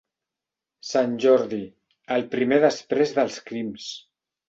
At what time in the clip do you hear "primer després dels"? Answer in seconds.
2.35-3.43